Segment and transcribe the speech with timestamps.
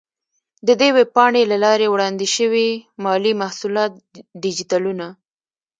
[0.67, 2.69] د دې ویب پاڼې له لارې وړاندې شوي
[3.03, 3.93] مالي محصولات
[4.43, 5.07] ډیجیټلونه،